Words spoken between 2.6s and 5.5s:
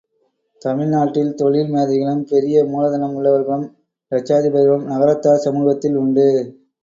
மூலதனம் உள்ளவர்களும் இலட்சாதிபதிகளும் நகரத்தார்